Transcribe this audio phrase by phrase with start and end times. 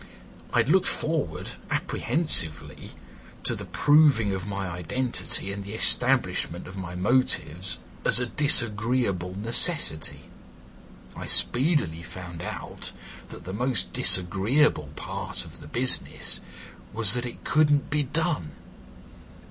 [0.51, 2.93] I had looked forward apprehensively
[3.43, 9.35] to the proving of my identity and the establishment of my motives as a disagreeable
[9.37, 10.31] necessity;
[11.15, 12.93] I speedily found out
[13.27, 16.41] that the most disagreeable part of the business
[16.93, 18.53] was that it couldn't be done.